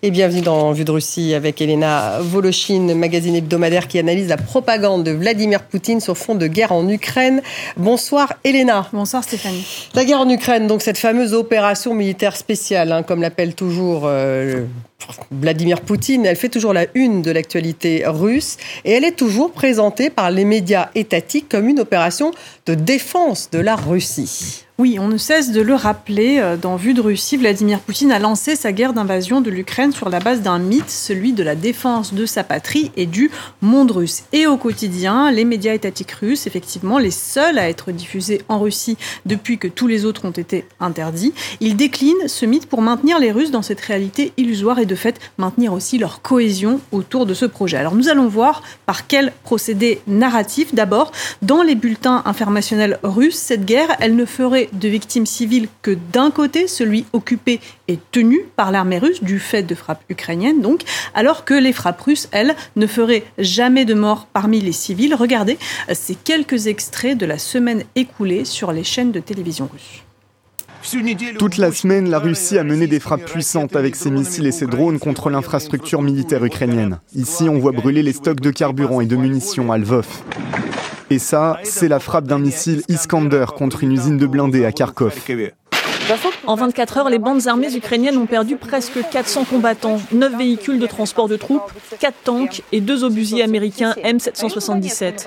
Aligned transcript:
Et 0.00 0.12
bienvenue 0.12 0.42
dans 0.42 0.70
Vue 0.70 0.84
de 0.84 0.92
Russie 0.92 1.34
avec 1.34 1.60
Elena 1.60 2.20
Volochine, 2.20 2.94
magazine 2.94 3.34
hebdomadaire 3.34 3.88
qui 3.88 3.98
analyse 3.98 4.28
la 4.28 4.36
propagande 4.36 5.02
de 5.02 5.10
Vladimir 5.10 5.64
Poutine 5.64 6.00
sur 6.00 6.16
fond 6.16 6.36
de 6.36 6.46
guerre 6.46 6.70
en 6.70 6.88
Ukraine. 6.88 7.42
Bonsoir 7.76 8.34
Elena. 8.44 8.86
Bonsoir 8.92 9.24
Stéphanie. 9.24 9.66
La 9.94 10.04
guerre 10.04 10.20
en 10.20 10.28
Ukraine, 10.30 10.68
donc 10.68 10.82
cette 10.82 10.98
fameuse 10.98 11.34
opération 11.34 11.94
militaire 11.94 12.36
spéciale, 12.36 12.92
hein, 12.92 13.02
comme 13.02 13.20
l'appelle 13.20 13.56
toujours 13.56 14.02
euh, 14.04 14.66
Vladimir 15.30 15.80
Poutine, 15.80 16.26
elle 16.26 16.36
fait 16.36 16.48
toujours 16.48 16.72
la 16.72 16.86
une 16.94 17.22
de 17.22 17.30
l'actualité 17.30 18.04
russe 18.06 18.56
et 18.84 18.92
elle 18.92 19.04
est 19.04 19.16
toujours 19.16 19.52
présentée 19.52 20.10
par 20.10 20.30
les 20.30 20.44
médias 20.44 20.90
étatiques 20.94 21.48
comme 21.48 21.68
une 21.68 21.80
opération 21.80 22.32
de 22.66 22.74
défense 22.74 23.50
de 23.50 23.58
la 23.58 23.76
Russie. 23.76 24.64
Oui, 24.80 24.96
on 25.00 25.08
ne 25.08 25.18
cesse 25.18 25.50
de 25.50 25.60
le 25.60 25.74
rappeler. 25.74 26.38
Euh, 26.38 26.56
dans 26.56 26.76
Vue 26.76 26.94
de 26.94 27.00
Russie, 27.00 27.36
Vladimir 27.36 27.80
Poutine 27.80 28.12
a 28.12 28.20
lancé 28.20 28.54
sa 28.54 28.70
guerre 28.70 28.92
d'invasion 28.92 29.40
de 29.40 29.50
l'Ukraine 29.50 29.90
sur 29.90 30.08
la 30.08 30.20
base 30.20 30.40
d'un 30.40 30.60
mythe, 30.60 30.88
celui 30.88 31.32
de 31.32 31.42
la 31.42 31.56
défense 31.56 32.14
de 32.14 32.26
sa 32.26 32.44
patrie 32.44 32.92
et 32.96 33.06
du 33.06 33.28
monde 33.60 33.90
russe. 33.90 34.22
Et 34.32 34.46
au 34.46 34.56
quotidien, 34.56 35.32
les 35.32 35.44
médias 35.44 35.74
étatiques 35.74 36.12
russes, 36.12 36.46
effectivement, 36.46 36.98
les 36.98 37.10
seuls 37.10 37.58
à 37.58 37.68
être 37.68 37.90
diffusés 37.90 38.42
en 38.48 38.60
Russie 38.60 38.96
depuis 39.26 39.58
que 39.58 39.66
tous 39.66 39.88
les 39.88 40.04
autres 40.04 40.24
ont 40.26 40.30
été 40.30 40.64
interdits, 40.78 41.34
ils 41.58 41.74
déclinent 41.74 42.28
ce 42.28 42.46
mythe 42.46 42.66
pour 42.66 42.80
maintenir 42.80 43.18
les 43.18 43.32
Russes 43.32 43.50
dans 43.50 43.62
cette 43.62 43.80
réalité 43.80 44.32
illusoire 44.36 44.78
et 44.78 44.86
de 44.88 44.96
fait 44.96 45.20
maintenir 45.38 45.72
aussi 45.72 45.98
leur 45.98 46.22
cohésion 46.22 46.80
autour 46.90 47.26
de 47.26 47.34
ce 47.34 47.44
projet. 47.46 47.76
Alors 47.76 47.94
nous 47.94 48.08
allons 48.08 48.26
voir 48.26 48.62
par 48.86 49.06
quel 49.06 49.32
procédé 49.44 50.00
narratif. 50.08 50.74
D'abord, 50.74 51.12
dans 51.42 51.62
les 51.62 51.76
bulletins 51.76 52.22
informationnels 52.24 52.98
russes, 53.04 53.36
cette 53.36 53.64
guerre, 53.64 53.96
elle 54.00 54.16
ne 54.16 54.24
ferait 54.24 54.68
de 54.72 54.88
victimes 54.88 55.26
civiles 55.26 55.68
que 55.82 55.96
d'un 56.12 56.30
côté, 56.30 56.66
celui 56.66 57.04
occupé 57.12 57.60
et 57.86 57.98
tenu 58.10 58.40
par 58.56 58.72
l'armée 58.72 58.98
russe 58.98 59.22
du 59.22 59.38
fait 59.38 59.62
de 59.62 59.74
frappes 59.74 60.02
ukrainiennes, 60.08 60.60
donc, 60.60 60.82
alors 61.14 61.44
que 61.44 61.54
les 61.54 61.72
frappes 61.72 62.00
russes, 62.00 62.28
elles, 62.32 62.56
ne 62.76 62.86
feraient 62.86 63.24
jamais 63.38 63.84
de 63.84 63.94
morts 63.94 64.26
parmi 64.32 64.60
les 64.60 64.72
civils. 64.72 65.14
Regardez 65.14 65.58
ces 65.92 66.14
quelques 66.14 66.66
extraits 66.66 67.16
de 67.16 67.26
la 67.26 67.38
semaine 67.38 67.84
écoulée 67.94 68.44
sur 68.44 68.72
les 68.72 68.84
chaînes 68.84 69.12
de 69.12 69.20
télévision 69.20 69.68
russes. 69.72 70.07
Toute 71.38 71.56
la 71.56 71.72
semaine, 71.72 72.08
la 72.08 72.18
Russie 72.18 72.58
a 72.58 72.64
mené 72.64 72.86
des 72.86 73.00
frappes 73.00 73.24
puissantes 73.24 73.76
avec 73.76 73.96
ses 73.96 74.10
missiles 74.10 74.46
et 74.46 74.52
ses 74.52 74.66
drones 74.66 74.98
contre 74.98 75.30
l'infrastructure 75.30 76.02
militaire 76.02 76.44
ukrainienne. 76.44 77.00
Ici, 77.14 77.48
on 77.48 77.58
voit 77.58 77.72
brûler 77.72 78.02
les 78.02 78.12
stocks 78.12 78.40
de 78.40 78.50
carburant 78.50 79.00
et 79.00 79.06
de 79.06 79.16
munitions 79.16 79.70
à 79.72 79.78
Lvov. 79.78 80.06
Et 81.10 81.18
ça, 81.18 81.58
c'est 81.62 81.88
la 81.88 82.00
frappe 82.00 82.26
d'un 82.26 82.38
missile 82.38 82.82
Iskander 82.88 83.46
contre 83.56 83.82
une 83.82 83.92
usine 83.92 84.18
de 84.18 84.26
blindés 84.26 84.64
à 84.64 84.72
Kharkov. 84.72 85.14
En 86.46 86.54
24 86.54 86.98
heures, 86.98 87.10
les 87.10 87.18
bandes 87.18 87.46
armées 87.46 87.74
ukrainiennes 87.74 88.16
ont 88.16 88.26
perdu 88.26 88.56
presque 88.56 88.98
400 89.10 89.44
combattants, 89.44 89.98
9 90.12 90.38
véhicules 90.38 90.78
de 90.78 90.86
transport 90.86 91.28
de 91.28 91.36
troupes, 91.36 91.70
4 92.00 92.14
tanks 92.24 92.62
et 92.72 92.80
2 92.80 93.04
obusiers 93.04 93.42
américains 93.42 93.94
M777. 94.02 95.26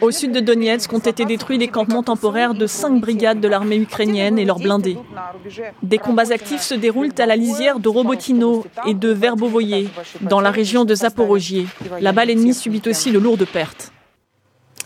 Au 0.00 0.10
sud 0.10 0.32
de 0.32 0.40
Donetsk 0.40 0.92
ont 0.92 0.98
été 0.98 1.24
détruits 1.24 1.58
les 1.58 1.68
campements 1.68 2.02
temporaires 2.02 2.54
de 2.54 2.66
5 2.66 3.00
brigades 3.00 3.40
de 3.40 3.48
l'armée 3.48 3.76
ukrainienne 3.76 4.38
et 4.38 4.44
leurs 4.44 4.58
blindés. 4.58 4.96
Des 5.82 5.98
combats 5.98 6.32
actifs 6.32 6.62
se 6.62 6.74
déroulent 6.74 7.12
à 7.18 7.26
la 7.26 7.36
lisière 7.36 7.78
de 7.78 7.88
Robotino 7.88 8.64
et 8.86 8.94
de 8.94 9.08
Verbovoye, 9.08 9.88
dans 10.22 10.40
la 10.40 10.50
région 10.50 10.84
de 10.84 10.94
Zaporogier. 10.94 11.66
Là-bas, 12.00 12.24
l'ennemi 12.24 12.54
subit 12.54 12.82
aussi 12.86 13.12
de 13.12 13.18
lourdes 13.18 13.46
pertes. 13.46 13.92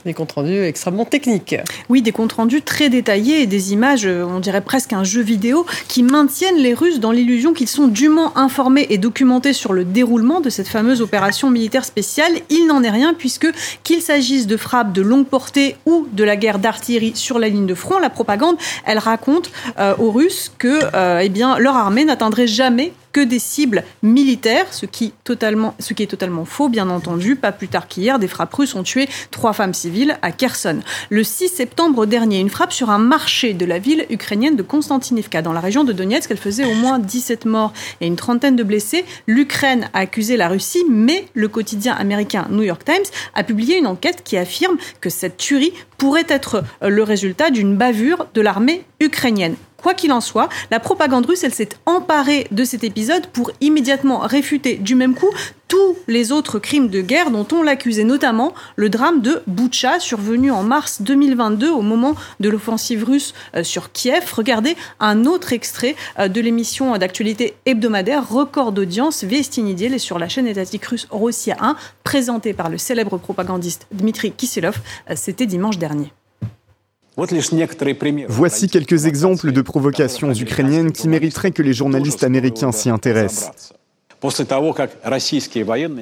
Des 0.06 0.14
comptes 0.14 0.30
rendus 0.30 0.62
extrêmement 0.62 1.04
techniques. 1.04 1.56
Oui, 1.88 2.00
des 2.00 2.12
comptes 2.12 2.34
rendus 2.34 2.62
très 2.62 2.88
détaillés 2.88 3.42
et 3.42 3.46
des 3.46 3.72
images, 3.72 4.06
euh, 4.06 4.24
on 4.24 4.38
dirait 4.38 4.60
presque 4.60 4.92
un 4.92 5.02
jeu 5.02 5.20
vidéo, 5.20 5.66
qui 5.88 6.04
maintiennent 6.04 6.58
les 6.58 6.74
Russes 6.74 7.00
dans 7.00 7.10
l'illusion 7.10 7.52
qu'ils 7.52 7.66
sont 7.66 7.88
dûment 7.88 8.30
informés 8.38 8.86
et 8.90 8.98
documentés 8.98 9.52
sur 9.52 9.72
le 9.72 9.84
déroulement 9.84 10.40
de 10.40 10.48
cette 10.48 10.68
fameuse 10.68 11.02
opération 11.02 11.50
militaire 11.50 11.84
spéciale. 11.84 12.30
Il 12.50 12.68
n'en 12.68 12.84
est 12.84 12.90
rien 12.90 13.14
puisque 13.14 13.48
qu'il 13.82 14.00
s'agisse 14.00 14.46
de 14.46 14.56
frappes 14.56 14.92
de 14.92 15.02
longue 15.02 15.26
portée 15.26 15.74
ou 15.86 16.06
de 16.12 16.22
la 16.22 16.36
guerre 16.36 16.60
d'artillerie 16.60 17.16
sur 17.16 17.40
la 17.40 17.48
ligne 17.48 17.66
de 17.66 17.74
front, 17.74 17.98
la 17.98 18.08
propagande, 18.08 18.58
elle 18.84 18.98
raconte 18.98 19.50
euh, 19.80 19.96
aux 19.98 20.12
Russes 20.12 20.52
que 20.56 20.78
euh, 20.94 21.18
eh 21.20 21.28
bien, 21.28 21.58
leur 21.58 21.74
armée 21.74 22.04
n'atteindrait 22.04 22.46
jamais 22.46 22.92
que 23.16 23.22
des 23.22 23.38
cibles 23.38 23.82
militaires, 24.02 24.66
ce 24.74 24.84
qui, 24.84 25.14
totalement, 25.24 25.74
ce 25.78 25.94
qui 25.94 26.02
est 26.02 26.06
totalement 26.06 26.44
faux, 26.44 26.68
bien 26.68 26.90
entendu. 26.90 27.34
Pas 27.34 27.50
plus 27.50 27.68
tard 27.68 27.88
qu'hier, 27.88 28.18
des 28.18 28.28
frappes 28.28 28.52
russes 28.52 28.74
ont 28.74 28.82
tué 28.82 29.08
trois 29.30 29.54
femmes 29.54 29.72
civiles 29.72 30.18
à 30.20 30.32
Kherson. 30.32 30.80
Le 31.08 31.24
6 31.24 31.48
septembre 31.48 32.04
dernier, 32.04 32.40
une 32.40 32.50
frappe 32.50 32.74
sur 32.74 32.90
un 32.90 32.98
marché 32.98 33.54
de 33.54 33.64
la 33.64 33.78
ville 33.78 34.04
ukrainienne 34.10 34.54
de 34.54 34.62
Konstantinivka, 34.62 35.40
dans 35.40 35.54
la 35.54 35.60
région 35.60 35.82
de 35.82 35.94
Donetsk, 35.94 36.30
elle 36.30 36.36
faisait 36.36 36.66
au 36.66 36.74
moins 36.74 36.98
17 36.98 37.46
morts 37.46 37.72
et 38.02 38.06
une 38.06 38.16
trentaine 38.16 38.54
de 38.54 38.62
blessés. 38.62 39.06
L'Ukraine 39.26 39.88
a 39.94 40.00
accusé 40.00 40.36
la 40.36 40.48
Russie, 40.48 40.84
mais 40.86 41.24
le 41.32 41.48
quotidien 41.48 41.94
américain 41.94 42.46
New 42.50 42.64
York 42.64 42.84
Times 42.84 43.10
a 43.32 43.44
publié 43.44 43.78
une 43.78 43.86
enquête 43.86 44.24
qui 44.24 44.36
affirme 44.36 44.76
que 45.00 45.08
cette 45.08 45.38
tuerie 45.38 45.72
pourrait 45.96 46.26
être 46.28 46.62
le 46.82 47.02
résultat 47.02 47.48
d'une 47.48 47.78
bavure 47.78 48.26
de 48.34 48.42
l'armée 48.42 48.84
ukrainienne. 49.00 49.56
Quoi 49.86 49.94
qu'il 49.94 50.10
en 50.10 50.20
soit, 50.20 50.48
la 50.72 50.80
propagande 50.80 51.26
russe, 51.26 51.48
s'est 51.48 51.68
emparée 51.86 52.48
de 52.50 52.64
cet 52.64 52.82
épisode 52.82 53.28
pour 53.28 53.52
immédiatement 53.60 54.18
réfuter 54.18 54.78
du 54.78 54.96
même 54.96 55.14
coup 55.14 55.30
tous 55.68 55.96
les 56.08 56.32
autres 56.32 56.58
crimes 56.58 56.88
de 56.88 57.00
guerre 57.00 57.30
dont 57.30 57.46
on 57.52 57.62
l'accusait, 57.62 58.02
notamment 58.02 58.52
le 58.74 58.88
drame 58.88 59.20
de 59.20 59.44
Boutcha, 59.46 60.00
survenu 60.00 60.50
en 60.50 60.64
mars 60.64 61.02
2022 61.02 61.70
au 61.70 61.82
moment 61.82 62.16
de 62.40 62.48
l'offensive 62.48 63.04
russe 63.04 63.32
euh, 63.54 63.62
sur 63.62 63.92
Kiev. 63.92 64.24
Regardez 64.34 64.76
un 64.98 65.24
autre 65.24 65.52
extrait 65.52 65.94
euh, 66.18 66.26
de 66.26 66.40
l'émission 66.40 66.98
d'actualité 66.98 67.54
hebdomadaire 67.64 68.28
Record 68.28 68.72
d'audience 68.72 69.22
Vestinidil 69.22 69.94
et 69.94 70.00
sur 70.00 70.18
la 70.18 70.28
chaîne 70.28 70.48
étatique 70.48 70.84
russe 70.84 71.06
Rossia 71.12 71.56
1, 71.60 71.76
présentée 72.02 72.54
par 72.54 72.70
le 72.70 72.78
célèbre 72.78 73.18
propagandiste 73.18 73.86
Dmitri 73.92 74.32
Kiselov. 74.32 74.80
Euh, 75.10 75.14
c'était 75.14 75.46
dimanche 75.46 75.78
dernier. 75.78 76.12
Voici 78.28 78.68
quelques 78.68 79.06
exemples 79.06 79.52
de 79.52 79.62
provocations 79.62 80.32
ukrainiennes 80.32 80.92
qui 80.92 81.08
mériteraient 81.08 81.50
que 81.50 81.62
les 81.62 81.72
journalistes 81.72 82.24
américains 82.24 82.72
s'y 82.72 82.90
intéressent. 82.90 83.72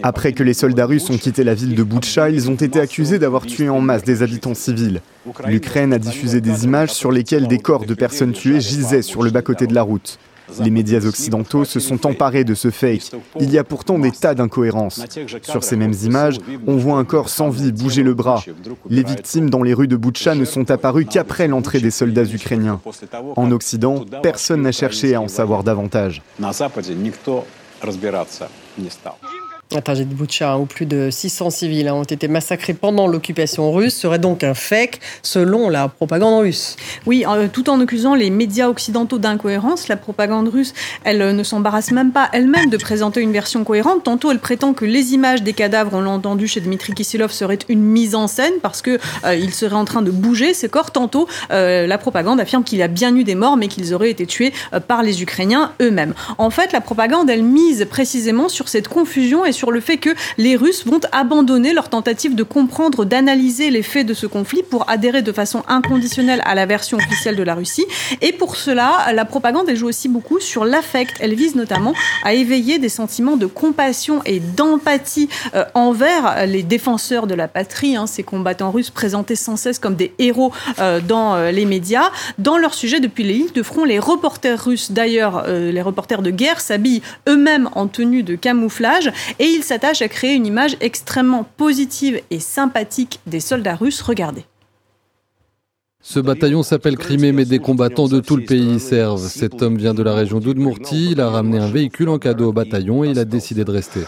Après 0.03 0.33
que 0.33 0.43
les 0.43 0.55
soldats 0.55 0.87
russes 0.87 1.11
ont 1.11 1.19
quitté 1.19 1.45
la 1.45 1.55
ville 1.55 1.75
de 1.75 1.83
Boutcha, 1.83 2.31
ils 2.31 2.51
ont 2.51 2.55
été 2.55 2.81
accusés 2.81 3.19
d'avoir 3.19 3.45
tué 3.45 3.69
en 3.69 3.81
masse 3.81 4.03
des 4.03 4.23
habitants 4.23 4.55
civils. 4.55 5.01
L'Ukraine 5.47 5.93
a 5.93 5.99
diffusé 5.99 6.41
des 6.41 6.65
images 6.65 6.91
sur 6.91 7.13
lesquelles 7.13 7.49
des 7.49 7.59
corps 7.59 7.87
de 7.87 7.95
personnes 7.95 8.33
tuées 8.33 8.61
gisaient 8.61 9.03
sur 9.03 9.23
le 9.23 9.31
bas-côté 9.31 9.67
de 9.67 9.75
la 9.75 9.83
route. 9.83 10.19
Les 10.61 10.71
médias 10.71 11.05
occidentaux 11.07 11.65
se 11.65 11.81
sont 11.81 12.07
emparés 12.07 12.45
de 12.45 12.55
ce 12.55 12.71
fake. 12.71 13.13
Il 13.41 13.51
y 13.51 13.59
a 13.59 13.65
pourtant 13.65 13.99
des 13.99 14.11
tas 14.11 14.35
d'incohérences. 14.35 15.03
Sur 15.43 15.65
ces 15.65 15.77
mêmes 15.77 15.95
images, 16.05 16.39
on 16.67 16.77
voit 16.77 16.99
un 16.99 17.05
corps 17.05 17.29
sans 17.29 17.51
vie 17.51 17.73
bouger 17.73 18.03
le 18.03 18.15
bras. 18.15 18.43
Les 18.89 19.03
victimes 19.03 19.51
dans 19.51 19.63
les 19.63 19.75
rues 19.75 19.89
de 19.89 19.97
Boutcha 19.97 20.35
ne 20.35 20.45
sont 20.45 20.71
apparues 20.71 21.07
qu'après 21.07 21.49
l'entrée 21.49 21.81
des 21.81 21.91
soldats 21.91 22.25
ukrainiens. 22.25 22.81
En 23.37 23.51
Occident, 23.51 24.05
personne 24.23 24.63
n'a 24.63 24.73
cherché 24.73 25.15
à 25.15 25.21
en 25.21 25.29
savoir 25.29 25.65
davantage. 25.65 26.23
Un 29.73 29.81
trajet 29.81 30.05
de 30.05 30.15
Boutcha 30.15 30.59
où 30.59 30.67
plus 30.67 30.87
de 30.87 31.09
600 31.11 31.51
civils 31.51 31.91
ont 31.91 32.05
été 32.05 32.29
massacrés 32.29 32.75
pendant 32.75 33.07
l'occupation 33.07 33.73
russe 33.73 33.97
serait 33.97 34.19
donc 34.19 34.45
un 34.45 34.55
fake 34.55 35.01
selon 35.23 35.69
la 35.69 35.89
propagande 35.89 36.43
russe. 36.43 36.77
Oui, 37.07 37.25
euh, 37.27 37.49
tout 37.51 37.71
en 37.71 37.81
accusant 37.81 38.15
les 38.15 38.31
médias 38.31 38.69
occidentaux 38.69 39.19
d'incohérence, 39.19 39.89
la 39.89 39.97
propagande 39.97 40.49
russe, 40.49 40.75
elle 41.03 41.23
euh, 41.23 41.33
ne 41.33 41.43
s'embarrasse 41.43 41.91
même 41.93 42.13
pas 42.13 42.29
elle-même 42.33 42.69
de 42.69 42.77
présenter 42.77 43.21
une 43.21 43.33
version 43.33 43.65
cohérente. 43.65 44.05
Tantôt, 44.05 44.31
elle 44.31 44.39
prétend 44.39 44.75
que 44.75 44.85
les 44.85 45.15
images 45.15 45.43
des 45.43 45.55
cadavres, 45.55 45.95
on 45.95 46.03
l'a 46.03 46.11
entendu 46.11 46.47
chez 46.47 46.61
Dmitri 46.61 46.93
Kisilov, 46.93 47.33
seraient 47.33 47.59
une 47.69 47.83
mise 47.83 48.15
en 48.15 48.29
scène 48.29 48.55
parce 48.63 48.83
que 48.83 48.99
euh, 49.25 49.35
il 49.35 49.53
serait 49.53 49.77
en 49.77 49.87
train 49.87 50.03
de 50.03 50.11
bouger 50.11 50.55
ces 50.55 50.69
corps. 50.69 50.93
Tantôt, 50.93 51.27
la 51.51 51.99
propagande 51.99 52.39
affirme 52.39 52.63
qu'il 52.63 52.79
y 52.79 52.83
a 52.83 52.89
bien 52.89 53.17
eu 53.17 53.25
des 53.25 53.35
morts, 53.35 53.57
mais 53.57 53.69
qu'ils 53.69 53.95
auraient 53.95 54.11
été 54.11 54.27
tués 54.27 54.53
par 54.87 55.03
les 55.03 55.23
Ukrainiens 55.23 55.73
eux-mêmes. 55.81 56.15
En 56.39 56.51
fait, 56.51 56.73
la 56.73 56.81
propagande, 56.81 57.31
elle 57.31 57.43
mise 57.43 57.87
précisément 57.91 58.49
sur 58.49 58.69
cette 58.69 58.89
confusion 58.89 59.45
et 59.45 59.53
sur 59.53 59.64
le 59.73 59.81
fait 59.81 59.99
que 59.99 60.11
les 60.39 60.57
Russes 60.57 60.87
vont 60.87 61.01
abandonner 61.13 61.73
leur 61.73 61.89
tentative 61.89 62.35
de 62.35 62.43
comprendre, 62.43 63.05
d'analyser 63.05 63.71
les 63.71 63.83
faits 63.83 64.07
de 64.07 64.15
ce 64.15 64.27
conflit 64.27 64.63
pour 64.63 64.89
adhérer 64.89 65.23
de 65.23 65.33
façon 65.33 65.63
inconditionnelle 65.69 66.43
à 66.45 66.55
la 66.55 66.67
version 66.67 66.99
officielle 66.99 67.37
de 67.37 67.43
la 67.43 67.55
Russie. 67.55 67.85
Et 68.21 68.33
pour 68.33 68.57
cela, 68.57 69.13
la 69.13 69.25
propagande, 69.25 69.69
elle 69.69 69.77
joue 69.77 69.89
aussi 69.89 70.09
beaucoup 70.09 70.41
sur 70.41 70.65
l'affect. 70.65 71.15
Elle 71.21 71.35
vise 71.35 71.55
notamment 71.55 71.95
à 72.25 72.35
éveiller 72.35 72.79
des 72.79 72.89
sentiments 72.89 73.37
de 73.37 73.47
compassion 73.47 74.23
et 74.25 74.41
d'empathie 74.41 75.29
euh, 75.55 75.65
envers 75.75 76.47
les 76.47 76.63
défenseurs 76.63 77.27
de 77.27 77.35
la 77.35 77.49
patrie, 77.49 77.97
hein, 77.97 78.07
ces 78.07 78.23
combattants 78.23 78.71
russes 78.71 78.91
présentés 78.91 79.37
sans 79.37 79.57
cesse 79.57 79.79
comme 79.79 79.97
des 79.97 80.13
héros 80.19 80.53
euh, 80.79 81.01
dans 81.01 81.35
euh, 81.35 81.51
les 81.51 81.65
médias. 81.65 82.11
Dans 82.39 82.59
leur 82.59 82.75
sujet, 82.75 83.01
depuis 83.01 83.25
les 83.25 83.35
lignes 83.35 83.53
de 83.55 83.63
front, 83.63 83.85
les 83.85 83.99
reporters 83.99 84.63
russes, 84.63 84.93
d'ailleurs, 84.93 85.47
les 85.47 85.83
reporters 85.83 86.23
de 86.23 86.31
guerre, 86.31 86.61
s'habillent 86.61 87.03
eux-mêmes 87.29 87.69
en 87.75 87.87
tenue 87.87 88.23
de 88.23 88.35
camouflage 88.35 89.11
ils 89.47 89.63
s'attache 89.63 90.03
à 90.03 90.09
créer 90.09 90.35
une 90.35 90.47
image 90.47 90.77
extrêmement 90.81 91.45
positive 91.57 92.21
et 92.31 92.41
sympathique 92.41 93.21
des 93.27 93.41
soldats 93.41 93.77
russes. 93.77 94.03
Regardez. 94.03 94.45
Ce 96.07 96.21
bataillon 96.21 96.63
s'appelle 96.63 96.99
Crimée, 96.99 97.33
mais 97.33 97.47
des 97.47 97.59
combattants 97.59 98.09
de 98.09 98.21
tout 98.21 98.37
le 98.37 98.45
pays 98.45 98.75
y 98.75 98.79
servent. 98.79 99.27
Cet 99.27 99.63
homme 99.63 99.79
vient 99.79 99.95
de 99.95 100.03
la 100.03 100.15
région 100.15 100.39
d'Oudmourti, 100.39 101.13
il 101.13 101.21
a 101.23 101.31
ramené 101.31 101.59
un 101.59 101.71
véhicule 101.71 102.11
en 102.11 102.19
cadeau 102.19 102.51
au 102.51 102.53
bataillon 102.53 103.05
et 103.05 103.09
il 103.09 103.19
a 103.19 103.25
décidé 103.25 103.65
de 103.65 103.71
rester. 103.71 104.01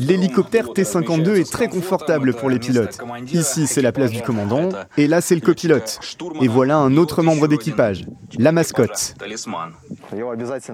L'hélicoptère 0.00 0.72
T-52 0.72 1.40
est 1.40 1.50
très 1.50 1.68
confortable 1.68 2.34
pour 2.34 2.50
les 2.50 2.58
pilotes. 2.58 2.98
Ici, 3.32 3.66
c'est 3.66 3.82
la 3.82 3.92
place 3.92 4.10
du 4.10 4.22
commandant, 4.22 4.70
et 4.96 5.06
là, 5.06 5.20
c'est 5.20 5.34
le 5.34 5.40
copilote. 5.40 6.00
Et 6.40 6.48
voilà 6.48 6.78
un 6.78 6.96
autre 6.96 7.22
membre 7.22 7.46
d'équipage, 7.46 8.06
la 8.38 8.52
mascotte. 8.52 9.14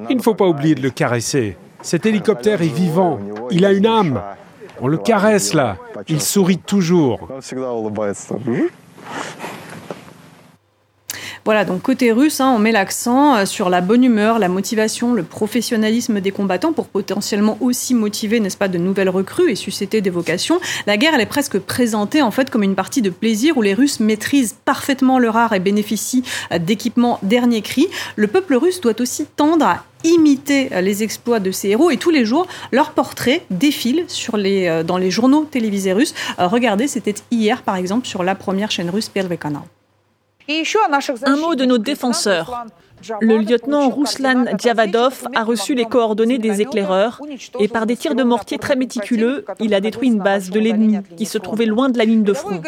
Il 0.09 0.17
ne 0.17 0.23
faut 0.23 0.35
pas 0.35 0.47
oublier 0.47 0.75
de 0.75 0.83
le 0.83 0.91
caresser. 0.91 1.57
Cet 1.83 2.07
hélicoptère 2.07 2.63
est 2.63 2.67
vivant, 2.67 3.21
il 3.51 3.65
a 3.65 3.73
une 3.73 3.87
âme. 3.87 4.23
On 4.81 4.89
le 4.89 4.99
caresse 4.99 5.53
là, 5.53 5.77
il 6.09 6.21
sourit 6.21 6.59
toujours. 6.59 7.29
Voilà, 11.47 11.65
donc 11.65 11.81
côté 11.81 12.13
russe, 12.13 12.41
hein, 12.41 12.53
on 12.55 12.59
met 12.59 12.71
l'accent 12.71 13.35
euh, 13.35 13.47
sur 13.47 13.71
la 13.71 13.81
bonne 13.81 14.05
humeur, 14.05 14.39
la 14.39 14.49
motivation, 14.49 15.15
le 15.15 15.23
professionnalisme 15.23 16.21
des 16.21 16.33
combattants 16.33 16.75
pour 16.75 16.87
potentiellement 16.87 17.57
aussi 17.63 17.95
motiver, 17.95 18.41
n'est-ce 18.41 18.59
pas, 18.59 18.69
de 18.69 18.77
nouvelles 18.77 19.09
recrues 19.09 19.51
et 19.51 19.55
susciter 19.55 20.03
des 20.03 20.11
vocations. 20.11 20.61
La 20.87 20.99
guerre, 20.99 21.15
elle 21.15 21.23
est 21.23 21.27
presque 21.27 21.59
présentée 21.59 22.21
en 22.21 22.31
fait 22.31 22.51
comme 22.51 22.63
une 22.63 22.75
partie 22.75 23.01
de 23.01 23.09
plaisir 23.09 23.57
où 23.57 23.63
les 23.63 23.73
Russes 23.73 24.01
maîtrisent 24.01 24.55
parfaitement 24.67 25.19
leur 25.19 25.39
art 25.39 25.55
et 25.55 25.61
bénéficient 25.61 26.25
euh, 26.53 26.59
d'équipements 26.59 27.19
dernier 27.23 27.63
cri. 27.63 27.89
Le 28.17 28.27
peuple 28.27 28.57
russe 28.57 28.83
doit 28.83 29.01
aussi 29.01 29.25
tendre 29.25 29.65
à 29.65 29.85
imiter 30.05 30.69
euh, 30.73 30.83
les 30.83 31.03
exploits 31.03 31.41
de 31.41 31.53
ces 31.53 31.69
héros 31.71 31.91
et 31.91 31.97
tous 31.97 32.11
les 32.11 32.27
jours 32.27 32.49
leurs 32.71 32.91
portraits 32.91 33.43
défilent 33.51 34.05
dans 34.87 34.99
les 34.99 35.11
journaux 35.11 35.47
télévisés 35.51 35.95
russes. 35.95 36.15
Regardez, 36.39 36.87
c'était 36.87 37.15
hier 37.31 37.63
par 37.63 37.77
exemple 37.77 38.07
sur 38.07 38.23
la 38.23 38.35
première 38.35 38.71
chaîne 38.71 38.91
russe 38.91 39.09
Pervekanal 39.09 39.63
un 41.27 41.37
mot 41.37 41.55
de 41.55 41.65
nos 41.65 41.79
défenseurs. 41.79 42.65
Le 43.21 43.39
lieutenant 43.39 43.89
Ruslan 43.89 44.45
Djavadov 44.59 45.27
a 45.35 45.45
reçu 45.45 45.75
les 45.75 45.85
coordonnées 45.85 46.39
des 46.39 46.61
éclaireurs 46.61 47.21
et 47.59 47.69
par 47.69 47.87
des 47.87 47.97
tirs 47.97 48.15
de 48.15 48.23
mortier 48.23 48.59
très 48.59 48.77
méticuleux, 48.77 49.45
il 49.59 49.75
a 49.75 49.81
détruit 49.81 50.09
une 50.09 50.19
base 50.19 50.51
de 50.51 50.61
l'ennemi 50.61 50.99
qui 51.17 51.27
se 51.27 51.39
trouvait 51.39 51.67
loin 51.67 51.89
de 51.89 51.99
la 51.99 52.05
ligne 52.05 52.25
de 52.25 52.35
front. 52.35 52.61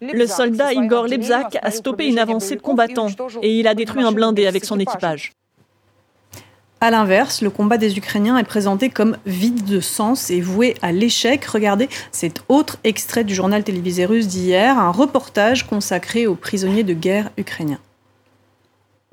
Le 0.00 0.26
soldat 0.26 0.72
Igor 0.74 1.06
Lebzak 1.06 1.58
a 1.62 1.70
stoppé 1.70 2.06
une 2.06 2.18
avancée 2.18 2.56
de 2.56 2.60
combattants 2.60 3.08
et 3.42 3.58
il 3.58 3.66
a 3.66 3.74
détruit 3.74 4.02
un 4.02 4.12
blindé 4.12 4.46
avec 4.46 4.64
son 4.64 4.78
équipage. 4.78 5.32
À 6.80 6.92
l'inverse, 6.92 7.42
le 7.42 7.50
combat 7.50 7.76
des 7.76 7.98
Ukrainiens 7.98 8.38
est 8.38 8.44
présenté 8.44 8.88
comme 8.88 9.16
vide 9.26 9.64
de 9.64 9.80
sens 9.80 10.30
et 10.30 10.40
voué 10.40 10.74
à 10.80 10.92
l'échec. 10.92 11.44
Regardez 11.44 11.88
cet 12.12 12.44
autre 12.48 12.78
extrait 12.84 13.24
du 13.24 13.34
journal 13.34 13.64
télévisé 13.64 14.06
russe 14.06 14.28
d'hier, 14.28 14.78
un 14.78 14.92
reportage 14.92 15.66
consacré 15.66 16.28
aux 16.28 16.36
prisonniers 16.36 16.84
de 16.84 16.94
guerre 16.94 17.30
ukrainiens. 17.36 17.80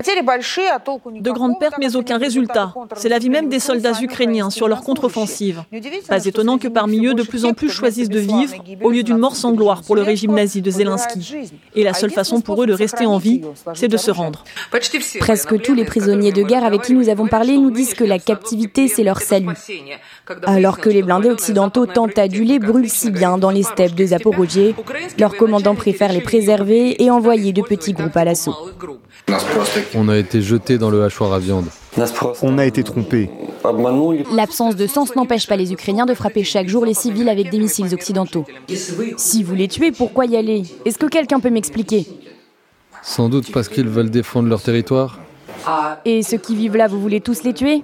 De 0.04 1.30
grandes 1.30 1.58
pertes, 1.58 1.78
mais 1.78 1.96
aucun 1.96 2.18
résultat. 2.18 2.74
C'est 2.96 3.08
la 3.08 3.18
vie 3.18 3.30
même 3.30 3.48
des 3.48 3.58
soldats 3.58 3.98
ukrainiens 4.00 4.50
sur 4.50 4.68
leur 4.68 4.82
contre-offensive. 4.82 5.62
Pas 6.06 6.26
étonnant 6.26 6.58
que 6.58 6.68
parmi 6.68 7.06
eux, 7.06 7.14
de 7.14 7.22
plus 7.22 7.46
en 7.46 7.54
plus 7.54 7.70
choisissent 7.70 8.10
de 8.10 8.18
vivre 8.18 8.54
au 8.82 8.90
lieu 8.90 9.02
d'une 9.02 9.16
mort 9.16 9.36
sans 9.36 9.52
gloire 9.52 9.82
pour 9.82 9.96
le 9.96 10.02
régime 10.02 10.34
nazi 10.34 10.60
de 10.60 10.70
Zelensky. 10.70 11.50
Et 11.74 11.82
la 11.82 11.94
seule 11.94 12.10
façon 12.10 12.42
pour 12.42 12.62
eux 12.62 12.66
de 12.66 12.74
rester 12.74 13.06
en 13.06 13.16
vie, 13.16 13.40
c'est 13.74 13.88
de 13.88 13.96
se 13.96 14.10
rendre. 14.10 14.44
Presque 15.18 15.62
tous 15.62 15.74
les 15.74 15.84
prisonniers 15.84 16.32
de 16.32 16.42
guerre 16.42 16.64
avec 16.64 16.82
qui 16.82 16.92
nous 16.92 17.08
avons 17.08 17.26
parlé 17.26 17.56
nous 17.56 17.70
disent 17.70 17.94
que 17.94 18.04
la 18.04 18.18
captivité, 18.18 18.88
c'est 18.88 19.02
leur 19.02 19.20
salut. 19.22 19.48
Alors 20.44 20.78
que 20.78 20.88
les 20.88 21.02
blindés 21.02 21.30
occidentaux 21.30 21.86
tentent 21.86 22.18
aduler 22.18 22.58
brûlent 22.58 22.90
si 22.90 23.10
bien 23.10 23.38
dans 23.38 23.50
les 23.50 23.62
steppes 23.62 23.94
de 23.94 24.06
Zaporozhye, 24.06 24.74
leurs 25.18 25.36
commandants 25.36 25.74
préfèrent 25.74 26.12
les 26.12 26.20
préserver 26.20 27.02
et 27.02 27.10
envoyer 27.10 27.52
de 27.52 27.62
petits 27.62 27.92
groupes 27.92 28.16
à 28.16 28.24
l'assaut. 28.24 28.54
On 29.94 30.08
a 30.08 30.16
été 30.16 30.42
jeté 30.42 30.78
dans 30.78 30.90
le 30.90 31.04
hachoir 31.04 31.32
à 31.32 31.38
viande. 31.38 31.66
On 32.42 32.58
a 32.58 32.66
été 32.66 32.82
trompé. 32.82 33.30
L'absence 34.32 34.76
de 34.76 34.86
sens 34.86 35.14
n'empêche 35.16 35.46
pas 35.46 35.56
les 35.56 35.72
Ukrainiens 35.72 36.06
de 36.06 36.14
frapper 36.14 36.44
chaque 36.44 36.68
jour 36.68 36.84
les 36.84 36.94
civils 36.94 37.28
avec 37.28 37.50
des 37.50 37.58
missiles 37.58 37.92
occidentaux. 37.94 38.44
Si 39.16 39.42
vous 39.42 39.54
les 39.54 39.68
tuez, 39.68 39.92
pourquoi 39.92 40.26
y 40.26 40.36
aller? 40.36 40.64
Est-ce 40.84 40.98
que 40.98 41.06
quelqu'un 41.06 41.40
peut 41.40 41.50
m'expliquer? 41.50 42.06
Sans 43.02 43.28
doute 43.28 43.52
parce 43.52 43.68
qu'ils 43.68 43.88
veulent 43.88 44.10
défendre 44.10 44.48
leur 44.48 44.60
territoire. 44.60 45.20
Et 46.04 46.22
ceux 46.22 46.38
qui 46.38 46.54
vivent 46.54 46.76
là, 46.76 46.86
vous 46.86 47.00
voulez 47.00 47.20
tous 47.20 47.42
les 47.44 47.54
tuer? 47.54 47.82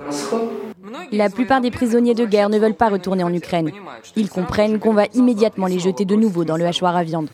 La 1.10 1.28
plupart 1.28 1.60
des 1.60 1.70
prisonniers 1.70 2.14
de 2.14 2.24
guerre 2.24 2.48
ne 2.48 2.58
veulent 2.58 2.74
pas 2.74 2.88
retourner 2.88 3.24
en 3.24 3.32
Ukraine. 3.32 3.70
Ils 4.16 4.28
comprennent 4.28 4.78
qu'on 4.78 4.92
va 4.92 5.06
immédiatement 5.14 5.66
les 5.66 5.78
jeter 5.78 6.04
de 6.04 6.16
nouveau 6.16 6.44
dans 6.44 6.56
le 6.56 6.66
hachoir 6.66 6.96
à 6.96 7.04
viande. 7.04 7.28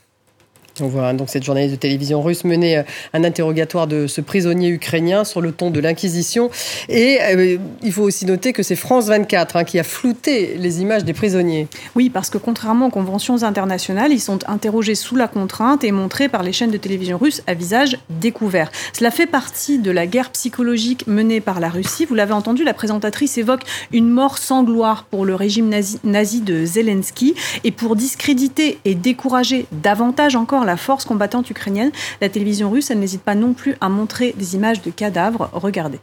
On 0.81 0.89
voit 0.89 1.13
donc 1.13 1.29
cette 1.29 1.45
journaliste 1.45 1.75
de 1.75 1.81
télévision 1.81 2.23
russe 2.23 2.45
mener 2.45 2.79
euh, 2.79 2.83
un 3.13 3.25
interrogatoire 3.25 3.87
de 3.87 4.07
ce 4.07 4.21
prisonnier 4.21 4.69
ukrainien 4.69 5.25
sur 5.25 5.41
le 5.41 5.53
ton 5.53 5.71
de 5.71 5.81
l'Inquisition. 5.81 6.51
Et 6.89 7.19
euh, 7.23 7.57
il 7.83 7.93
faut 7.93 8.03
aussi 8.03 8.27
noter 8.27 8.53
que 8.53 8.63
c'est 8.63 8.77
France 8.77 9.07
24 9.07 9.57
hein, 9.57 9.65
qui 9.65 9.79
a 9.79 9.85
flouté 9.85 10.57
les 10.59 10.81
images 10.81 11.05
des 11.05 11.13
prisonniers. 11.13 11.69
Oui, 11.95 12.11
parce 12.11 12.31
que 12.31 12.39
contrairement 12.39 12.87
aux 12.87 12.91
conventions 12.91 13.43
internationales, 13.43 14.13
ils 14.13 14.21
sont 14.21 14.39
interrogés 14.49 14.95
sous 14.95 15.17
la 15.17 15.29
contrainte 15.29 15.85
et 15.85 15.93
montrés 15.93 16.29
par 16.29 16.43
les 16.43 16.53
chaînes 16.53 16.71
de 16.71 16.77
télévision 16.77 17.19
russes 17.19 17.43
à 17.47 17.55
visage 17.55 17.99
découvert. 18.11 18.71
Cela 18.93 19.11
fait 19.11 19.27
partie 19.27 19.79
de 19.79 19.91
la 19.91 20.07
guerre 20.07 20.31
psychologique 20.31 21.07
menée 21.07 21.41
par 21.41 21.61
la 21.61 21.69
Russie. 21.69 22.05
Vous 22.05 22.15
l'avez 22.15 22.33
entendu, 22.33 22.65
la 22.65 22.75
présentatrice 22.75 23.39
évoque 23.39 23.63
une 23.93 24.09
mort 24.09 24.39
sans 24.39 24.65
gloire 24.65 25.05
pour 25.11 25.25
le 25.25 25.35
régime 25.35 25.69
nazi, 25.69 25.99
nazi 26.05 26.41
de 26.41 26.65
Zelensky 26.65 27.35
et 27.65 27.71
pour 27.71 27.97
discréditer 27.97 28.79
et 28.85 28.95
décourager 28.95 29.67
davantage 29.73 30.37
encore 30.37 30.65
la 30.69 30.77
force 30.77 31.05
combattante 31.05 31.51
ukrainienne. 31.51 31.91
La 32.21 32.29
télévision 32.29 32.71
russe, 32.71 32.91
elle 32.91 33.01
n'hésite 33.01 33.23
pas 33.23 33.35
non 33.35 33.55
plus 33.55 33.75
à 33.81 33.89
montrer 33.89 34.33
des 34.37 34.55
images 34.55 34.83
de 34.83 34.91
cadavres. 34.91 35.51
Regardez. 35.53 35.99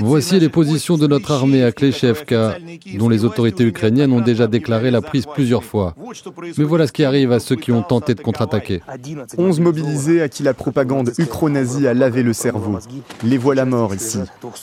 Voici 0.00 0.40
les 0.40 0.48
positions 0.48 0.96
de 0.96 1.06
notre 1.06 1.30
armée 1.32 1.62
à 1.62 1.72
Kleshevka, 1.72 2.56
dont 2.98 3.08
les 3.08 3.24
autorités 3.24 3.64
ukrainiennes 3.64 4.12
ont 4.12 4.20
déjà 4.20 4.46
déclaré 4.46 4.90
la 4.90 5.02
prise 5.02 5.26
plusieurs 5.26 5.64
fois. 5.64 5.94
Mais 6.56 6.64
voilà 6.64 6.86
ce 6.86 6.92
qui 6.92 7.04
arrive 7.04 7.30
à 7.32 7.38
ceux 7.38 7.56
qui 7.56 7.70
ont 7.70 7.82
tenté 7.82 8.14
de 8.14 8.20
contre-attaquer. 8.20 8.80
11 9.36 9.60
mobilisés 9.60 10.22
à 10.22 10.28
qui 10.28 10.42
la 10.42 10.54
propagande 10.54 11.12
ukro-nazie 11.18 11.86
a 11.86 11.94
lavé 11.94 12.22
le 12.22 12.32
cerveau. 12.32 12.78
Les 13.22 13.36
voilà 13.36 13.66
morts 13.66 13.94
ici. 13.94 14.18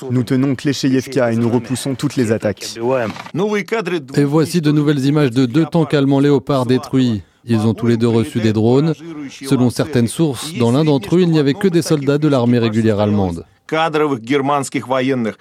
Nous 0.10 0.24
tenons 0.24 0.56
Kleshevka 0.56 1.32
et 1.32 1.36
nous 1.36 1.50
repoussons 1.50 1.94
toutes 1.94 2.16
les 2.16 2.32
attaques. 2.32 2.80
Et 4.16 4.24
voici 4.24 4.62
de 4.62 4.72
nouvelles 4.72 5.06
images 5.06 5.32
de 5.32 5.46
deux 5.46 5.66
tanks 5.66 5.94
allemands 5.94 6.20
léopards 6.20 6.66
détruits. 6.66 7.22
Ils 7.50 7.60
ont 7.60 7.74
tous 7.74 7.88
les 7.88 7.98
deux 7.98 8.10
reçu 8.10 8.40
des 8.40 8.54
drones. 8.54 8.94
Selon 9.46 9.70
certaines 9.70 10.08
sources, 10.08 10.54
dans 10.56 10.72
l'un 10.72 10.84
d'entre 10.84 11.16
eux, 11.16 11.22
il 11.22 11.30
n'y 11.30 11.40
avait 11.40 11.54
que 11.54 11.68
des 11.68 11.82
soldats 11.82 12.18
de 12.18 12.28
l'armée 12.28 12.60
régulière 12.60 13.00
allemande. 13.00 13.46
кадровых 13.68 14.22
германских 14.22 14.88
военных. 14.88 15.38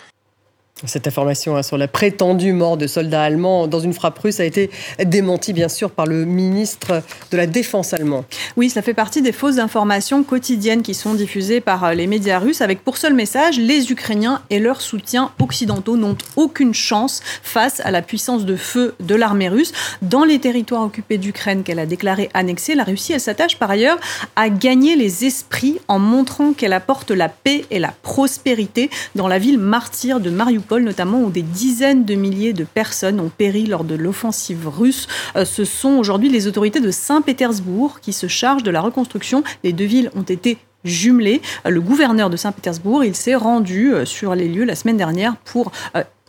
Cette 0.84 1.06
information 1.06 1.56
hein, 1.56 1.62
sur 1.62 1.78
la 1.78 1.88
prétendue 1.88 2.52
mort 2.52 2.76
de 2.76 2.86
soldats 2.86 3.22
allemands 3.22 3.66
dans 3.66 3.80
une 3.80 3.94
frappe 3.94 4.18
russe 4.18 4.40
a 4.40 4.44
été 4.44 4.70
démentie 5.02 5.54
bien 5.54 5.70
sûr 5.70 5.90
par 5.90 6.04
le 6.04 6.26
ministre 6.26 7.02
de 7.30 7.36
la 7.38 7.46
Défense 7.46 7.94
allemand. 7.94 8.26
Oui, 8.58 8.68
cela 8.68 8.82
fait 8.82 8.92
partie 8.92 9.22
des 9.22 9.32
fausses 9.32 9.56
informations 9.56 10.22
quotidiennes 10.22 10.82
qui 10.82 10.92
sont 10.92 11.14
diffusées 11.14 11.62
par 11.62 11.84
euh, 11.84 11.94
les 11.94 12.06
médias 12.06 12.38
russes 12.38 12.60
avec 12.60 12.84
pour 12.84 12.98
seul 12.98 13.14
message 13.14 13.58
les 13.58 13.90
Ukrainiens 13.90 14.42
et 14.50 14.58
leurs 14.58 14.82
soutiens 14.82 15.30
occidentaux 15.38 15.96
n'ont 15.96 16.18
aucune 16.36 16.74
chance 16.74 17.22
face 17.42 17.80
à 17.80 17.90
la 17.90 18.02
puissance 18.02 18.44
de 18.44 18.56
feu 18.56 18.96
de 19.00 19.14
l'armée 19.14 19.48
russe. 19.48 19.72
Dans 20.02 20.24
les 20.24 20.40
territoires 20.40 20.82
occupés 20.82 21.16
d'Ukraine 21.16 21.62
qu'elle 21.62 21.78
a 21.78 21.86
déclaré 21.86 22.28
annexés, 22.34 22.74
la 22.74 22.84
Russie 22.84 23.14
elle 23.14 23.20
s'attache 23.20 23.58
par 23.58 23.70
ailleurs 23.70 23.98
à 24.36 24.50
gagner 24.50 24.94
les 24.94 25.24
esprits 25.24 25.78
en 25.88 25.98
montrant 25.98 26.52
qu'elle 26.52 26.74
apporte 26.74 27.12
la 27.12 27.30
paix 27.30 27.64
et 27.70 27.78
la 27.78 27.94
prospérité 28.02 28.90
dans 29.14 29.26
la 29.26 29.38
ville 29.38 29.58
martyre 29.58 30.20
de 30.20 30.28
Mariupol 30.28 30.65
notamment 30.74 31.22
où 31.22 31.30
des 31.30 31.42
dizaines 31.42 32.04
de 32.04 32.14
milliers 32.14 32.52
de 32.52 32.64
personnes 32.64 33.20
ont 33.20 33.30
péri 33.30 33.66
lors 33.66 33.84
de 33.84 33.94
l'offensive 33.94 34.68
russe. 34.68 35.06
Euh, 35.36 35.44
ce 35.44 35.64
sont 35.64 35.98
aujourd'hui 35.98 36.28
les 36.28 36.46
autorités 36.46 36.80
de 36.80 36.90
Saint-Pétersbourg 36.90 38.00
qui 38.00 38.12
se 38.12 38.26
chargent 38.26 38.62
de 38.62 38.70
la 38.70 38.80
reconstruction. 38.80 39.44
Les 39.64 39.72
deux 39.72 39.84
villes 39.84 40.10
ont 40.14 40.22
été 40.22 40.58
jumelées. 40.84 41.40
Euh, 41.66 41.70
le 41.70 41.80
gouverneur 41.80 42.30
de 42.30 42.36
Saint-Pétersbourg, 42.36 43.04
il 43.04 43.14
s'est 43.14 43.34
rendu 43.34 43.94
euh, 43.94 44.04
sur 44.04 44.34
les 44.34 44.48
lieux 44.48 44.64
la 44.64 44.74
semaine 44.74 44.96
dernière 44.96 45.36
pour 45.36 45.72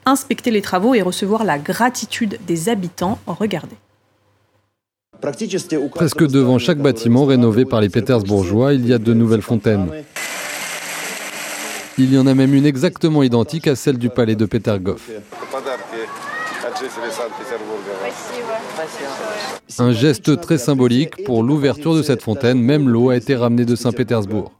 inspecter 0.06 0.51
les 0.51 0.62
travaux 0.62 0.94
et 0.94 1.01
recevoir 1.01 1.44
la 1.44 1.58
gratitude 1.58 2.39
des 2.48 2.70
habitants. 2.70 3.20
Regardez. 3.27 3.75
Presque 5.96 6.27
devant 6.27 6.60
chaque 6.60 6.77
bâtiment 6.77 7.25
rénové 7.25 7.65
par 7.65 7.82
les 7.82 7.89
Pétersbourgeois, 7.89 8.74
il 8.74 8.88
y 8.88 8.94
a 8.94 9.00
de 9.00 9.13
nouvelles 9.13 9.41
fontaines. 9.41 9.88
Il 12.00 12.13
y 12.13 12.18
en 12.20 12.27
a 12.27 12.36
même 12.36 12.54
une 12.54 12.66
exactement 12.66 13.24
identique 13.24 13.68
à 13.68 13.75
celle 13.75 13.98
du 13.98 14.10
palais 14.10 14.36
de 14.36 14.46
Petergoff. 14.46 15.10
Un 19.80 19.92
geste 19.94 20.39
très 20.42 20.60
symbolique 20.60 21.24
pour 21.25 21.42
l'ouverture 21.42 21.96
de 21.96 22.04
cette 22.04 22.22
fontaine. 22.22 22.62
Même 22.62 22.88
l'eau 22.88 23.10
a 23.10 23.16
été 23.16 23.36
ramenée 23.36 23.66
de 23.66 23.75
Saint-Pétersbourg. 23.75 24.51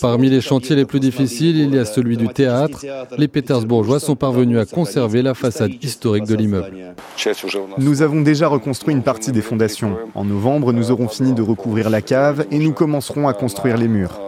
Parmi 0.00 0.30
les 0.30 0.40
chantiers 0.40 0.76
les 0.76 0.84
plus 0.84 1.00
difficiles, 1.00 1.58
il 1.58 1.74
y 1.74 1.78
a 1.78 1.84
celui 1.84 2.16
du 2.16 2.28
théâtre. 2.28 2.84
Les 3.18 3.28
Pétersbourgeois 3.28 4.00
sont 4.00 4.16
parvenus 4.16 4.58
à 4.58 4.64
conserver 4.64 5.22
la 5.22 5.34
façade 5.34 5.72
historique 5.82 6.24
de 6.24 6.34
l'immeuble. 6.34 6.94
Nous 7.78 8.02
avons 8.02 8.20
déjà 8.22 8.48
reconstruit 8.48 8.94
une 8.94 9.02
partie 9.02 9.32
des 9.32 9.42
fondations. 9.42 9.96
En 10.14 10.24
novembre, 10.24 10.72
nous 10.72 10.90
aurons 10.90 11.08
fini 11.08 11.32
de 11.32 11.42
recouvrir 11.42 11.90
la 11.90 12.02
cave 12.02 12.46
et 12.50 12.58
nous 12.58 12.72
commencerons 12.72 13.28
à 13.28 13.34
construire 13.34 13.76
les 13.76 13.88
murs. 13.88 14.18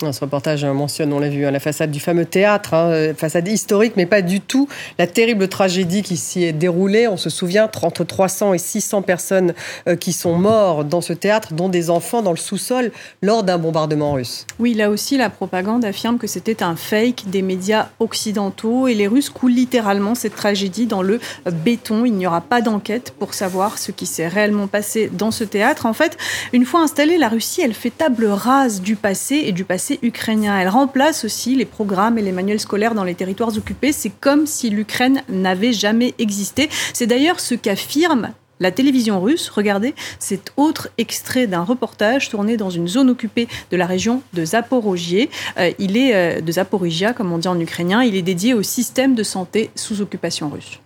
Ce 0.00 0.20
reportage 0.20 0.64
mentionne, 0.64 1.12
on 1.12 1.18
l'a 1.18 1.28
vu, 1.28 1.44
hein, 1.44 1.50
la 1.50 1.60
façade 1.60 1.90
du 1.90 2.00
fameux 2.00 2.24
théâtre, 2.24 2.72
hein, 2.72 2.90
euh, 2.90 3.14
façade 3.14 3.46
historique, 3.46 3.92
mais 3.96 4.06
pas 4.06 4.22
du 4.22 4.40
tout 4.40 4.66
la 4.98 5.06
terrible 5.06 5.46
tragédie 5.48 6.02
qui 6.02 6.16
s'y 6.16 6.42
est 6.42 6.52
déroulée. 6.52 7.06
On 7.06 7.18
se 7.18 7.28
souvient, 7.28 7.70
entre 7.82 8.04
300 8.04 8.54
et 8.54 8.58
600 8.58 9.02
personnes 9.02 9.52
euh, 9.88 9.96
qui 9.96 10.14
sont 10.14 10.36
mortes 10.36 10.88
dans 10.88 11.02
ce 11.02 11.12
théâtre, 11.12 11.52
dont 11.52 11.68
des 11.68 11.90
enfants 11.90 12.22
dans 12.22 12.30
le 12.30 12.38
sous-sol 12.38 12.92
lors 13.20 13.42
d'un 13.42 13.58
bombardement 13.58 14.14
russe. 14.14 14.46
Oui, 14.58 14.72
là 14.72 14.88
aussi, 14.88 15.18
la 15.18 15.28
propagande 15.28 15.84
affirme 15.84 16.16
que 16.16 16.26
c'était 16.26 16.62
un 16.62 16.76
fake 16.76 17.24
des 17.26 17.42
médias 17.42 17.88
occidentaux 17.98 18.88
et 18.88 18.94
les 18.94 19.06
Russes 19.06 19.28
coulent 19.28 19.52
littéralement 19.52 20.14
cette 20.14 20.34
tragédie 20.34 20.86
dans 20.86 21.02
le 21.02 21.20
béton. 21.52 22.06
Il 22.06 22.14
n'y 22.14 22.26
aura 22.26 22.40
pas 22.40 22.62
d'enquête 22.62 23.12
pour 23.18 23.34
savoir 23.34 23.78
ce 23.78 23.92
qui 23.92 24.06
s'est 24.06 24.28
réellement 24.28 24.66
passé 24.66 25.10
dans 25.12 25.30
ce 25.30 25.44
théâtre. 25.44 25.84
En 25.84 25.92
fait, 25.92 26.16
une 26.54 26.64
fois 26.64 26.80
installée, 26.80 27.18
la 27.18 27.28
Russie, 27.28 27.60
elle 27.60 27.74
fait 27.74 27.90
table 27.90 28.26
rase 28.26 28.80
du 28.80 28.96
passé 28.96 29.42
et 29.44 29.52
du 29.52 29.64
passé 29.64 29.89
ukrainien. 30.02 30.58
Elle 30.58 30.68
remplace 30.68 31.24
aussi 31.24 31.56
les 31.56 31.64
programmes 31.64 32.18
et 32.18 32.22
les 32.22 32.32
manuels 32.32 32.60
scolaires 32.60 32.94
dans 32.94 33.04
les 33.04 33.14
territoires 33.14 33.56
occupés. 33.56 33.92
C'est 33.92 34.12
comme 34.20 34.46
si 34.46 34.70
l'Ukraine 34.70 35.22
n'avait 35.28 35.72
jamais 35.72 36.14
existé. 36.18 36.68
C'est 36.92 37.06
d'ailleurs 37.06 37.40
ce 37.40 37.54
qu'affirme 37.54 38.32
la 38.60 38.70
télévision 38.70 39.20
russe, 39.20 39.48
regardez, 39.48 39.94
cet 40.18 40.52
autre 40.56 40.90
extrait 40.98 41.46
d'un 41.46 41.62
reportage 41.62 42.28
tourné 42.28 42.58
dans 42.58 42.68
une 42.68 42.86
zone 42.86 43.08
occupée 43.08 43.48
de 43.70 43.76
la 43.76 43.86
région 43.86 44.22
de 44.34 44.44
Zaporogie. 44.44 45.30
Euh, 45.58 45.72
il 45.78 45.96
est 45.96 46.14
euh, 46.14 46.40
de 46.42 46.52
Zaporizhia, 46.52 47.14
comme 47.14 47.32
on 47.32 47.38
dit 47.38 47.48
en 47.48 47.58
ukrainien. 47.58 48.02
Il 48.02 48.14
est 48.14 48.22
dédié 48.22 48.52
au 48.52 48.62
système 48.62 49.14
de 49.14 49.22
santé 49.22 49.70
sous 49.74 50.02
occupation 50.02 50.50
russe. 50.50 50.78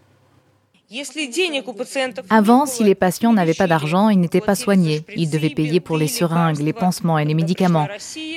Avant, 2.31 2.67
si 2.67 2.85
les 2.85 2.95
patients 2.95 3.33
n'avaient 3.33 3.55
pas 3.55 3.67
d'argent, 3.67 4.09
ils 4.09 4.21
n'étaient 4.21 4.41
pas 4.41 4.55
soignés. 4.55 5.03
Ils 5.17 5.31
devaient 5.31 5.51
payer 5.51 5.81
pour 5.81 5.97
les 5.97 6.09
seringues, 6.09 6.59
les 6.59 6.73
pansements 6.73 7.19
et 7.19 7.25
les 7.25 7.35
médicaments. 7.35 7.89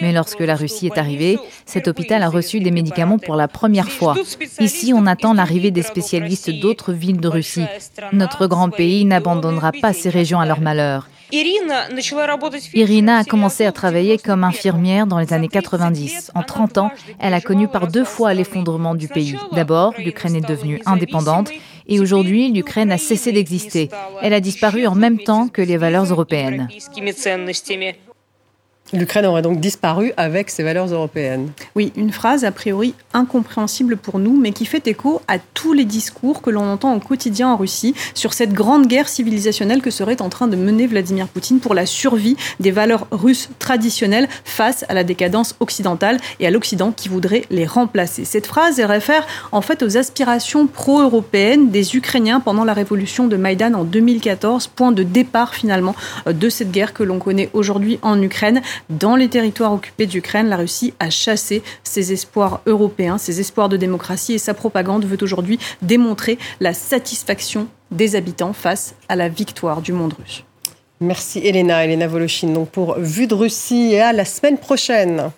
Mais 0.01 0.11
lorsque 0.11 0.39
la 0.39 0.55
Russie 0.55 0.87
est 0.87 0.97
arrivée, 0.97 1.37
cet 1.65 1.87
hôpital 1.87 2.23
a 2.23 2.29
reçu 2.29 2.59
des 2.59 2.71
médicaments 2.71 3.19
pour 3.19 3.35
la 3.35 3.47
première 3.47 3.89
fois. 3.89 4.15
Ici, 4.59 4.93
on 4.95 5.05
attend 5.05 5.33
l'arrivée 5.33 5.71
des 5.71 5.83
spécialistes 5.83 6.49
d'autres 6.49 6.93
villes 6.93 7.19
de 7.19 7.27
Russie. 7.27 7.65
Notre 8.11 8.47
grand 8.47 8.69
pays 8.69 9.05
n'abandonnera 9.05 9.71
pas 9.71 9.93
ces 9.93 10.09
régions 10.09 10.39
à 10.39 10.45
leur 10.45 10.61
malheur. 10.61 11.07
Irina 12.73 13.17
a 13.17 13.23
commencé 13.25 13.65
à 13.65 13.73
travailler 13.73 14.17
comme 14.17 14.45
infirmière 14.45 15.07
dans 15.07 15.19
les 15.19 15.33
années 15.33 15.49
90. 15.49 16.31
En 16.35 16.43
30 16.43 16.77
ans, 16.77 16.91
elle 17.19 17.33
a 17.33 17.41
connu 17.41 17.67
par 17.67 17.87
deux 17.87 18.05
fois 18.05 18.33
l'effondrement 18.33 18.95
du 18.95 19.09
pays. 19.09 19.35
D'abord, 19.51 19.93
l'Ukraine 19.97 20.37
est 20.37 20.47
devenue 20.47 20.81
indépendante 20.85 21.51
et 21.87 21.99
aujourd'hui, 21.99 22.51
l'Ukraine 22.51 22.91
a 22.91 22.97
cessé 22.97 23.31
d'exister. 23.31 23.89
Elle 24.21 24.33
a 24.33 24.39
disparu 24.39 24.87
en 24.87 24.95
même 24.95 25.19
temps 25.19 25.47
que 25.47 25.61
les 25.61 25.77
valeurs 25.77 26.05
européennes. 26.05 26.67
L'Ukraine 28.93 29.25
aurait 29.25 29.41
donc 29.41 29.59
disparu 29.59 30.13
avec 30.15 30.49
ses 30.49 30.63
valeurs 30.63 30.87
européennes. 30.87 31.49
Oui, 31.75 31.91
une 31.97 32.13
phrase 32.13 32.45
a 32.45 32.51
priori 32.51 32.93
incompréhensible 33.13 33.97
pour 33.97 34.17
nous, 34.17 34.39
mais 34.39 34.53
qui 34.53 34.65
fait 34.65 34.87
écho 34.87 35.21
à 35.27 35.39
tous 35.39 35.73
les 35.73 35.83
discours 35.83 36.41
que 36.41 36.49
l'on 36.49 36.63
entend 36.71 36.95
au 36.95 36.99
quotidien 36.99 37.49
en 37.49 37.57
Russie 37.57 37.93
sur 38.13 38.31
cette 38.31 38.53
grande 38.53 38.87
guerre 38.87 39.09
civilisationnelle 39.09 39.81
que 39.81 39.91
serait 39.91 40.21
en 40.21 40.29
train 40.29 40.47
de 40.47 40.55
mener 40.55 40.87
Vladimir 40.87 41.27
Poutine 41.27 41.59
pour 41.59 41.73
la 41.73 41.85
survie 41.85 42.37
des 42.61 42.71
valeurs 42.71 43.07
russes 43.11 43.49
traditionnelles 43.59 44.29
face 44.45 44.85
à 44.87 44.93
la 44.93 45.03
décadence 45.03 45.55
occidentale 45.59 46.17
et 46.39 46.47
à 46.47 46.51
l'Occident 46.51 46.93
qui 46.93 47.09
voudrait 47.09 47.43
les 47.49 47.65
remplacer. 47.65 48.23
Cette 48.23 48.47
phrase 48.47 48.79
réfère 48.79 49.27
en 49.51 49.61
fait 49.61 49.83
aux 49.83 49.97
aspirations 49.97 50.65
pro-européennes 50.65 51.71
des 51.71 51.97
Ukrainiens 51.97 52.39
pendant 52.39 52.63
la 52.63 52.73
révolution 52.73 53.27
de 53.27 53.35
Maïdan 53.35 53.73
en 53.73 53.83
2014, 53.83 54.67
point 54.67 54.93
de 54.93 55.03
départ 55.03 55.55
finalement 55.55 55.95
de 56.25 56.49
cette 56.49 56.71
guerre 56.71 56.93
que 56.93 57.03
l'on 57.03 57.19
connaît 57.19 57.49
aujourd'hui 57.51 57.99
en 58.01 58.21
Ukraine. 58.21 58.61
Dans 58.89 59.15
les 59.15 59.29
territoires 59.29 59.73
occupés 59.73 60.05
d'Ukraine, 60.05 60.47
la 60.47 60.57
Russie 60.57 60.93
a 60.99 61.09
chassé 61.09 61.63
ses 61.83 62.13
espoirs 62.13 62.61
européens, 62.65 63.17
ses 63.17 63.39
espoirs 63.39 63.69
de 63.69 63.77
démocratie 63.77 64.33
et 64.33 64.37
sa 64.37 64.53
propagande 64.53 65.05
veut 65.05 65.17
aujourd'hui 65.21 65.59
démontrer 65.81 66.37
la 66.59 66.73
satisfaction 66.73 67.67
des 67.91 68.15
habitants 68.15 68.53
face 68.53 68.95
à 69.09 69.15
la 69.15 69.29
victoire 69.29 69.81
du 69.81 69.93
monde 69.93 70.13
russe. 70.13 70.43
Merci 70.99 71.39
Elena, 71.39 71.85
Elena 71.85 72.07
Voloshin 72.07 72.49
donc 72.49 72.69
pour 72.69 72.95
Vue 72.97 73.27
de 73.27 73.35
Russie 73.35 73.93
et 73.93 74.01
à 74.01 74.13
la 74.13 74.25
semaine 74.25 74.57
prochaine. 74.57 75.31